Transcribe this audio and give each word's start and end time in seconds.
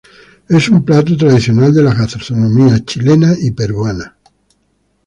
Es 0.49 0.67
un 0.67 0.83
plato 0.83 1.15
tradicional 1.15 1.71
de 1.75 1.83
las 1.83 1.95
gastronomías 1.95 2.83
chilena 2.85 3.35
y 3.39 3.51
peruana. 3.51 4.17